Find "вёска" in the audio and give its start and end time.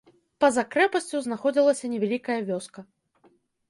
2.53-2.79